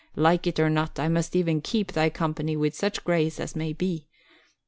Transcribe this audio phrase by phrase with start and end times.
[0.15, 3.71] like it or not, I must even keep thy company with such grace as may
[3.71, 4.07] be.